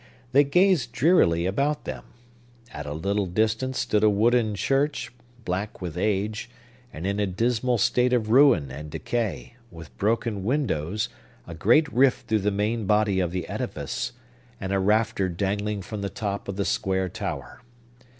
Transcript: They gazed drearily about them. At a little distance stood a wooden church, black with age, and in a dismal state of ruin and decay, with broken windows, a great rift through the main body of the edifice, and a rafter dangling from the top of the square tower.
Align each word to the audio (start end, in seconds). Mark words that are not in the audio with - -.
They 0.31 0.43
gazed 0.43 0.93
drearily 0.93 1.45
about 1.45 1.85
them. 1.85 2.05
At 2.73 2.87
a 2.87 2.93
little 2.93 3.27
distance 3.27 3.77
stood 3.77 4.03
a 4.03 4.09
wooden 4.09 4.55
church, 4.55 5.11
black 5.45 5.79
with 5.79 5.95
age, 5.95 6.49
and 6.91 7.05
in 7.05 7.19
a 7.19 7.27
dismal 7.27 7.77
state 7.77 8.11
of 8.11 8.31
ruin 8.31 8.71
and 8.71 8.89
decay, 8.89 9.57
with 9.69 9.95
broken 9.99 10.43
windows, 10.43 11.07
a 11.45 11.53
great 11.53 11.87
rift 11.93 12.25
through 12.27 12.39
the 12.39 12.49
main 12.49 12.87
body 12.87 13.19
of 13.19 13.29
the 13.29 13.47
edifice, 13.47 14.13
and 14.59 14.73
a 14.73 14.79
rafter 14.79 15.29
dangling 15.29 15.83
from 15.83 16.01
the 16.01 16.09
top 16.09 16.47
of 16.47 16.55
the 16.55 16.65
square 16.65 17.07
tower. 17.07 17.61